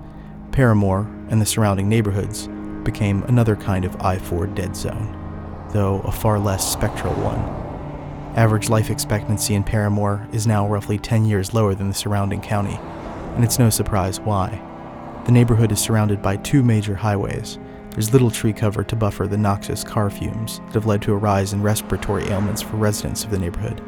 [0.49, 2.47] Parramore and the surrounding neighborhoods
[2.81, 5.15] became another kind of I 4 dead zone,
[5.71, 7.41] though a far less spectral one.
[8.35, 12.79] Average life expectancy in Parramore is now roughly 10 years lower than the surrounding county,
[13.35, 14.59] and it's no surprise why.
[15.25, 17.59] The neighborhood is surrounded by two major highways.
[17.99, 21.17] There's little tree cover to buffer the noxious car fumes that have led to a
[21.17, 23.83] rise in respiratory ailments for residents of the neighborhood.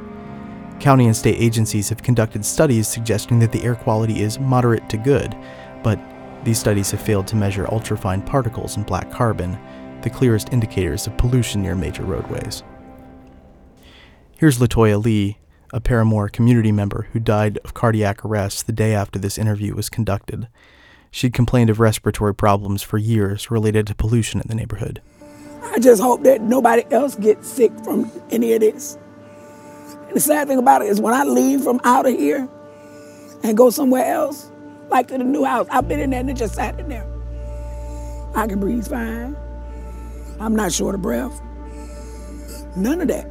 [0.82, 4.98] County and state agencies have conducted studies suggesting that the air quality is moderate to
[4.98, 5.34] good,
[5.82, 5.98] but
[6.44, 9.58] these studies have failed to measure ultrafine particles and black carbon,
[10.02, 12.64] the clearest indicators of pollution near major roadways.
[14.38, 15.38] Here's Latoya Lee,
[15.72, 19.88] a Parramore community member who died of cardiac arrest the day after this interview was
[19.88, 20.50] conducted.
[21.12, 25.02] She'd complained of respiratory problems for years related to pollution in the neighborhood.
[25.62, 28.98] I just hope that nobody else gets sick from any of this.
[30.08, 32.48] And the sad thing about it is when I leave from out of here
[33.44, 34.50] and go somewhere else,
[34.90, 37.08] like to the new house, I've been in there and just sat in there.
[38.34, 39.36] I can breathe fine.
[40.40, 41.42] I'm not short of breath.
[42.78, 43.26] None of that.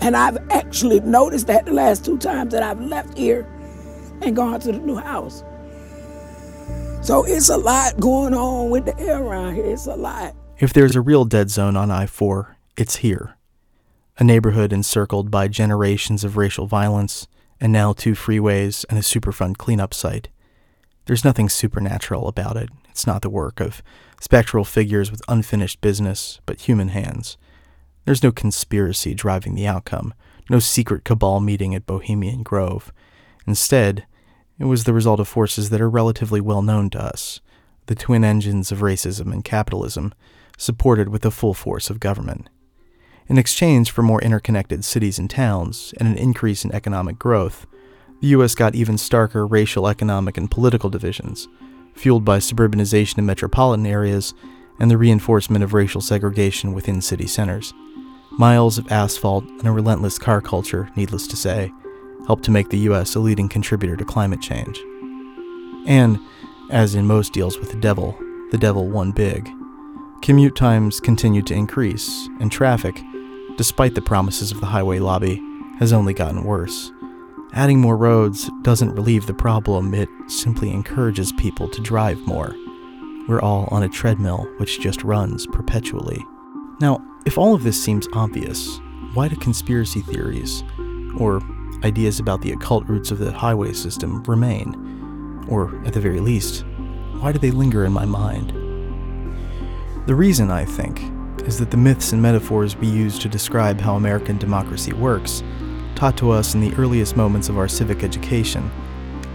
[0.00, 3.42] And I've actually noticed that the last two times that I've left here
[4.22, 5.42] and gone to the new house.
[7.06, 9.66] So it's a lot going on with the air around here.
[9.66, 10.34] It's a lot.
[10.58, 13.36] If there's a real dead zone on I 4, it's here
[14.18, 17.28] a neighborhood encircled by generations of racial violence,
[17.60, 20.30] and now two freeways and a Superfund cleanup site.
[21.04, 22.70] There's nothing supernatural about it.
[22.88, 23.84] It's not the work of
[24.20, 27.36] spectral figures with unfinished business, but human hands.
[28.04, 30.12] There's no conspiracy driving the outcome,
[30.50, 32.92] no secret cabal meeting at Bohemian Grove.
[33.46, 34.06] Instead,
[34.58, 37.40] it was the result of forces that are relatively well known to us
[37.86, 40.12] the twin engines of racism and capitalism,
[40.58, 42.48] supported with the full force of government.
[43.28, 47.66] In exchange for more interconnected cities and towns and an increase in economic growth,
[48.20, 48.54] the U.S.
[48.54, 51.48] got even starker racial, economic, and political divisions,
[51.94, 54.34] fueled by suburbanization in metropolitan areas
[54.78, 57.72] and the reinforcement of racial segregation within city centers.
[58.32, 61.72] Miles of asphalt and a relentless car culture, needless to say,
[62.26, 63.14] helped to make the U.S.
[63.14, 64.82] a leading contributor to climate change.
[65.86, 66.18] And,
[66.70, 68.18] as in most deals with the devil,
[68.50, 69.48] the devil won big.
[70.22, 73.00] Commute times continued to increase, and traffic,
[73.56, 75.40] despite the promises of the highway lobby,
[75.78, 76.90] has only gotten worse.
[77.52, 82.54] Adding more roads doesn't relieve the problem, it simply encourages people to drive more.
[83.28, 86.24] We're all on a treadmill which just runs perpetually.
[86.80, 88.78] Now, if all of this seems obvious,
[89.14, 90.62] why do conspiracy theories,
[91.18, 91.40] or
[91.84, 95.44] ideas about the occult roots of the highway system, remain?
[95.48, 96.64] Or, at the very least,
[97.20, 98.50] why do they linger in my mind?
[100.06, 101.00] The reason, I think,
[101.46, 105.42] is that the myths and metaphors we use to describe how American democracy works,
[105.94, 108.70] taught to us in the earliest moments of our civic education,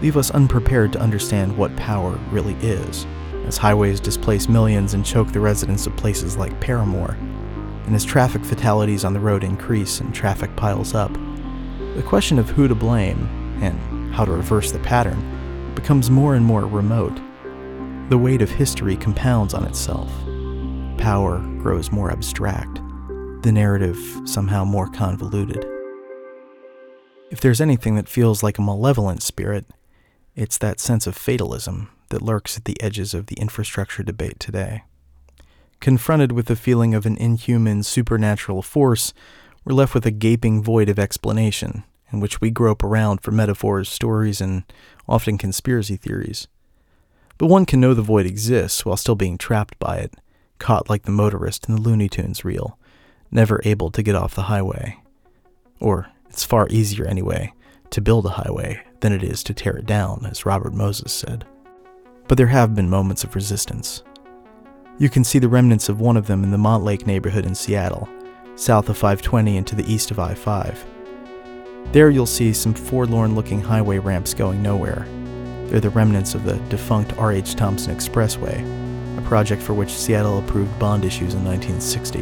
[0.00, 3.06] leave us unprepared to understand what power really is,
[3.46, 7.16] as highways displace millions and choke the residents of places like Parramore,
[7.86, 11.10] and as traffic fatalities on the road increase and traffic piles up.
[11.94, 13.28] The question of who to blame,
[13.60, 17.20] and how to reverse the pattern, becomes more and more remote.
[18.08, 20.10] The weight of history compounds on itself
[20.96, 22.76] power grows more abstract,
[23.42, 25.66] the narrative somehow more convoluted.
[27.30, 29.66] If there's anything that feels like a malevolent spirit,
[30.36, 34.84] it's that sense of fatalism that lurks at the edges of the infrastructure debate today.
[35.80, 39.12] Confronted with the feeling of an inhuman supernatural force,
[39.64, 43.88] we're left with a gaping void of explanation in which we grope around for metaphors,
[43.88, 44.64] stories, and
[45.08, 46.46] often conspiracy theories.
[47.38, 50.14] But one can know the void exists while still being trapped by it,
[50.58, 52.78] caught like the motorist in the Looney Tunes reel,
[53.30, 54.98] never able to get off the highway.
[55.80, 57.52] Or, it's far easier anyway,
[57.90, 61.44] to build a highway than it is to tear it down, as Robert Moses said.
[62.28, 64.02] But there have been moments of resistance.
[64.98, 68.08] You can see the remnants of one of them in the Montlake neighborhood in Seattle,
[68.54, 70.84] south of 520 and to the east of I 5.
[71.92, 75.06] There you'll see some forlorn looking highway ramps going nowhere.
[75.66, 77.54] They're the remnants of the defunct R.H.
[77.54, 82.20] Thompson Expressway, a project for which Seattle approved bond issues in 1960.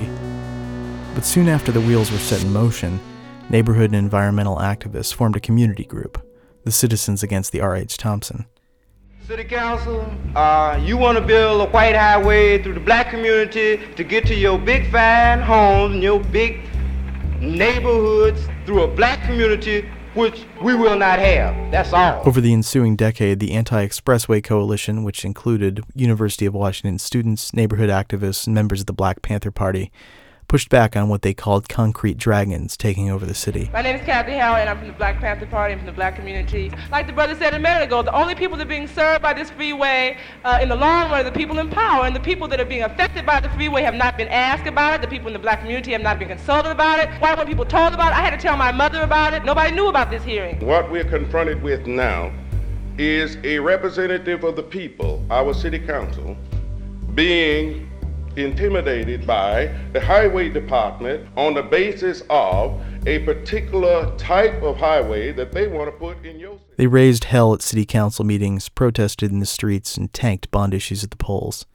[1.14, 3.01] But soon after the wheels were set in motion,
[3.49, 6.24] neighborhood and environmental activists formed a community group,
[6.64, 7.97] the Citizens Against the R.H.
[7.97, 8.47] Thompson.
[9.31, 10.05] City Council,
[10.35, 14.35] uh, you want to build a white highway through the black community to get to
[14.35, 16.62] your big fine homes and your big
[17.39, 21.70] neighborhoods through a black community which we will not have.
[21.70, 22.26] That's all.
[22.26, 27.89] Over the ensuing decade, the Anti Expressway Coalition, which included University of Washington students, neighborhood
[27.89, 29.93] activists, and members of the Black Panther Party,
[30.51, 33.70] pushed back on what they called concrete dragons taking over the city.
[33.72, 35.74] My name is Kathy Howard, and I'm from the Black Panther Party.
[35.74, 36.72] I'm from the black community.
[36.90, 39.32] Like the brother said a minute ago, the only people that are being served by
[39.32, 42.48] this freeway uh, in the long run are the people in power, and the people
[42.48, 45.03] that are being affected by the freeway have not been asked about it.
[45.03, 47.09] The people in the black community have not been consulted about it.
[47.20, 48.16] Why weren't people told about it?
[48.16, 49.44] I had to tell my mother about it.
[49.44, 50.59] Nobody knew about this hearing.
[50.66, 52.32] What we're confronted with now
[52.98, 56.36] is a representative of the people, our city council,
[57.14, 57.89] being
[58.37, 65.53] intimidated by the highway department on the basis of a particular type of highway that
[65.53, 66.74] they want to put in your city.
[66.76, 71.03] They raised hell at city council meetings, protested in the streets, and tanked bond issues
[71.03, 71.66] at the polls.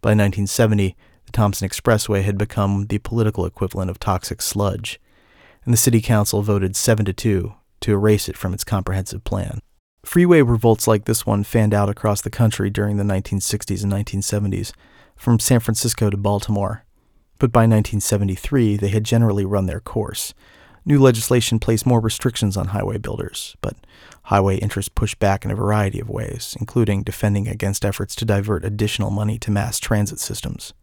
[0.00, 0.96] By 1970,
[1.26, 5.00] the Thompson Expressway had become the political equivalent of toxic sludge,
[5.64, 9.60] and the city council voted 7 to 2 to erase it from its comprehensive plan.
[10.04, 14.72] Freeway revolts like this one fanned out across the country during the 1960s and 1970s
[15.16, 16.84] from San Francisco to Baltimore.
[17.38, 20.34] But by 1973, they had generally run their course.
[20.86, 23.74] New legislation placed more restrictions on highway builders, but
[24.24, 28.64] highway interests pushed back in a variety of ways, including defending against efforts to divert
[28.64, 30.74] additional money to mass transit systems.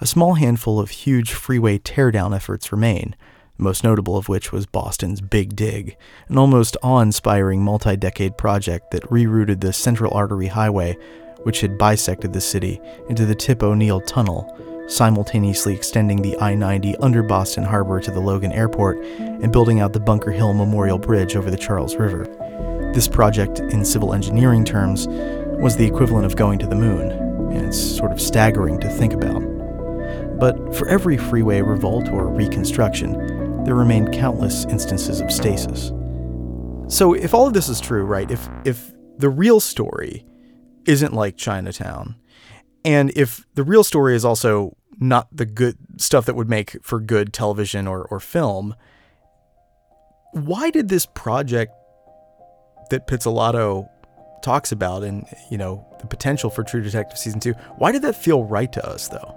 [0.00, 3.16] A small handful of huge freeway teardown efforts remain,
[3.56, 5.96] the most notable of which was Boston's Big Dig,
[6.28, 10.98] an almost awe inspiring multi decade project that rerouted the Central Artery Highway
[11.44, 14.50] which had bisected the city into the Tip O'Neill Tunnel,
[14.88, 19.92] simultaneously extending the I 90 under Boston Harbor to the Logan Airport and building out
[19.92, 22.24] the Bunker Hill Memorial Bridge over the Charles River.
[22.94, 27.10] This project, in civil engineering terms, was the equivalent of going to the moon,
[27.52, 29.40] and it's sort of staggering to think about.
[30.38, 35.92] But for every freeway revolt or reconstruction, there remain countless instances of stasis.
[36.88, 40.24] So if all of this is true, right, if if the real story
[40.86, 42.16] isn't like Chinatown.
[42.84, 47.00] And if the real story is also not the good stuff that would make for
[47.00, 48.74] good television or, or film,
[50.32, 51.72] why did this project
[52.90, 53.88] that Pizzolatto
[54.42, 58.14] talks about and, you know, the potential for True Detective season two, why did that
[58.14, 59.34] feel right to us though?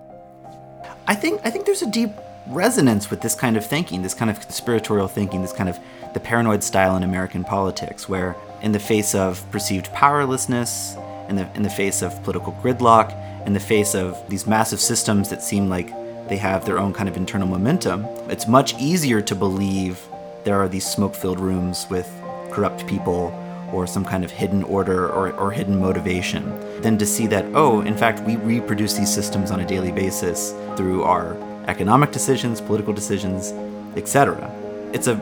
[1.07, 2.11] I think I think there's a deep
[2.47, 5.79] resonance with this kind of thinking, this kind of conspiratorial thinking, this kind of
[6.13, 10.97] the paranoid style in American politics, where in the face of perceived powerlessness
[11.29, 13.13] in the in the face of political gridlock,
[13.45, 15.89] in the face of these massive systems that seem like
[16.27, 18.05] they have their own kind of internal momentum.
[18.29, 19.99] It's much easier to believe
[20.43, 22.09] there are these smoke filled rooms with
[22.51, 23.33] corrupt people
[23.71, 27.81] or some kind of hidden order or, or hidden motivation than to see that, oh,
[27.81, 31.35] in fact, we reproduce these systems on a daily basis through our
[31.67, 33.51] economic decisions, political decisions,
[33.97, 34.49] etc.
[34.93, 35.15] It's a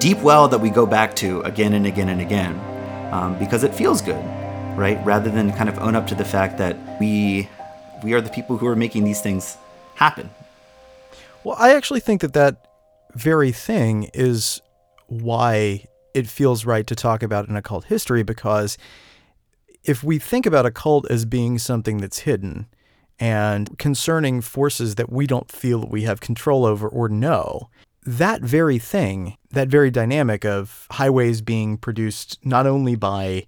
[0.00, 2.58] deep well that we go back to again and again and again
[3.12, 4.22] um, because it feels good,
[4.78, 5.04] right?
[5.04, 7.48] Rather than kind of own up to the fact that we
[8.02, 9.56] we are the people who are making these things
[9.96, 10.30] happen.
[11.42, 12.68] Well, I actually think that that
[13.14, 14.62] very thing is
[15.08, 18.78] why it feels right to talk about an occult history because
[19.82, 22.66] if we think about a cult as being something that's hidden
[23.18, 27.68] and concerning forces that we don't feel that we have control over or know,
[28.04, 33.44] that very thing, that very dynamic of highways being produced not only by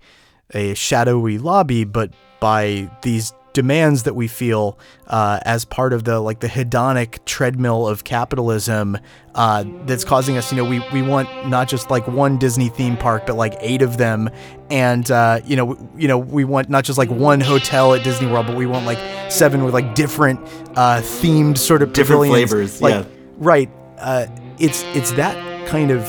[0.55, 4.79] a shadowy lobby, but by these demands that we feel
[5.09, 8.97] uh, as part of the like the hedonic treadmill of capitalism
[9.35, 12.97] uh, that's causing us you know we, we want not just like one disney theme
[12.97, 14.31] park but like eight of them
[14.71, 18.05] and uh, you know we, you know we want not just like one hotel at
[18.05, 18.99] disney world but we want like
[19.31, 20.41] seven with like different
[20.77, 22.51] uh, themed sort of different pavilions.
[22.51, 23.05] flavors like, yeah
[23.39, 24.27] right uh,
[24.59, 25.37] it's it's that
[25.67, 26.05] kind of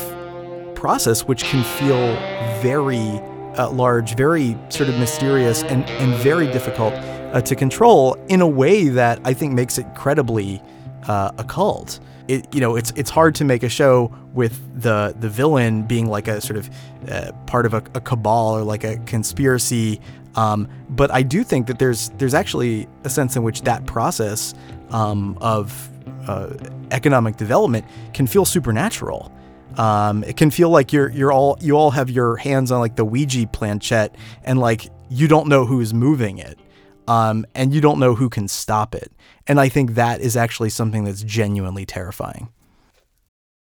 [0.76, 2.16] process which can feel
[2.62, 3.20] very
[3.58, 8.48] uh, large, very sort of mysterious, and, and very difficult uh, to control in a
[8.48, 10.62] way that I think makes it credibly
[11.08, 12.00] uh, occult.
[12.28, 16.08] It, you know, it's it's hard to make a show with the the villain being
[16.08, 16.70] like a sort of
[17.10, 20.00] uh, part of a, a, cabal or like a conspiracy.
[20.36, 24.54] Um, but I do think that there's there's actually a sense in which that process
[24.92, 25.90] um, of
[26.28, 26.54] uh,
[26.92, 29.32] economic development can feel supernatural.
[29.78, 32.96] Um, it can feel like you're you're all you all have your hands on like
[32.96, 36.60] the Ouija planchette and like you don't know who's moving it.
[37.08, 39.12] Um, and you don't know who can stop it.
[39.48, 42.50] And I think that is actually something that's genuinely terrifying.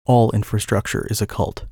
[0.05, 1.65] All infrastructure is a cult.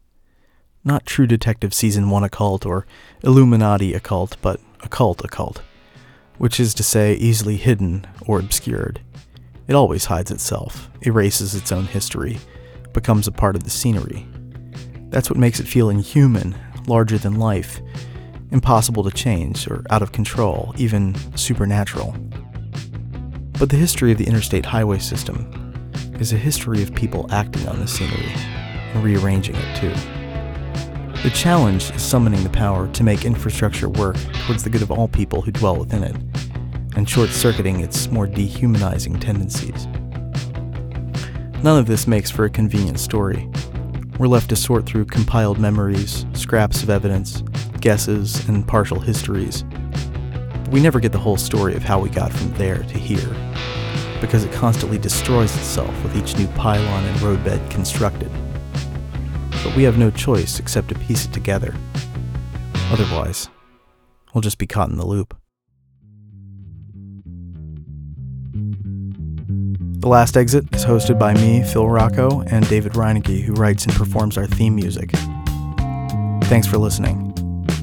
[0.83, 2.87] Not True Detective Season 1 occult or
[3.23, 5.61] Illuminati occult, but occult occult,
[6.39, 9.01] which is to say easily hidden or obscured.
[9.67, 12.39] It always hides itself, erases its own history,
[12.99, 14.27] becomes a part of the scenery.
[15.11, 16.57] That's what makes it feel inhuman,
[16.89, 17.81] larger than life,
[18.51, 22.17] impossible to change or out of control, even supernatural.
[23.57, 25.39] But the history of the interstate highway system
[26.19, 28.33] is a history of people acting on the scenery
[28.93, 29.95] and rearranging it too.
[31.23, 35.07] The challenge is summoning the power to make infrastructure work towards the good of all
[35.07, 36.17] people who dwell within it,
[36.97, 39.87] and short circuiting its more dehumanizing tendencies.
[41.61, 43.49] None of this makes for a convenient story.
[44.19, 47.43] We're left to sort through compiled memories, scraps of evidence,
[47.81, 49.65] guesses, and partial histories.
[49.65, 53.35] But we never get the whole story of how we got from there to here,
[54.21, 58.31] because it constantly destroys itself with each new pylon and roadbed constructed.
[59.65, 61.75] But we have no choice except to piece it together.
[62.93, 63.49] Otherwise,
[64.33, 65.38] we'll just be caught in the loop.
[70.09, 73.93] The Last Exit is hosted by me, Phil Rocco, and David Reinecke, who writes and
[73.93, 75.11] performs our theme music.
[76.45, 77.35] Thanks for listening.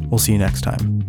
[0.09, 1.07] We'll see you next time.